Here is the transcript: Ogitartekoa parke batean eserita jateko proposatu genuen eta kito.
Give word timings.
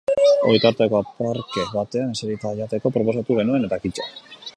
Ogitartekoa 0.51 1.01
parke 1.19 1.65
batean 1.73 2.15
eserita 2.15 2.53
jateko 2.61 2.93
proposatu 2.97 3.37
genuen 3.41 3.69
eta 3.69 3.79
kito. 3.85 4.09